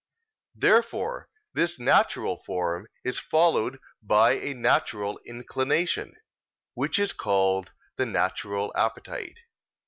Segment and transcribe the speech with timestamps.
[0.55, 6.15] Therefore this natural form is followed by a natural inclination,
[6.73, 9.37] which is called the natural appetite.